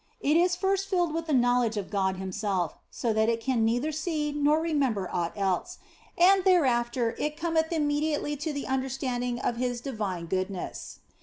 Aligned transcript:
It 0.19 0.35
is 0.35 0.55
first 0.55 0.87
filled 0.89 1.13
with 1.13 1.27
the 1.27 1.31
knowledge 1.33 1.77
of 1.77 1.91
God 1.91 2.17
Himself, 2.17 2.73
so 2.89 3.13
that 3.13 3.29
c 3.29 3.35
34 3.35 3.35
THE 3.35 3.35
BLESSED 3.35 3.47
ANGELA 3.47 3.53
it 3.53 3.53
can 3.53 3.65
neither 3.83 3.91
see 3.91 4.31
nor 4.31 4.59
remember 4.59 5.09
aught 5.13 5.33
else, 5.37 5.77
and 6.17 6.43
thereafter 6.43 7.15
it 7.19 7.37
cometh 7.37 7.71
immediately 7.71 8.35
to 8.35 8.51
the 8.51 8.65
understanding 8.65 9.37
of 9.37 9.57
His 9.57 9.79
divine 9.79 10.25
goodness. 10.25 11.01